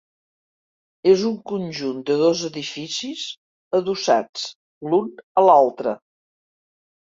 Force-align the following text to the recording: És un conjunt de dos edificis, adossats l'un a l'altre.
És 1.11 1.25
un 1.29 1.35
conjunt 1.51 1.99
de 2.07 2.15
dos 2.21 2.41
edificis, 2.49 3.27
adossats 3.81 4.49
l'un 4.91 5.15
a 5.15 5.47
l'altre. 5.51 5.97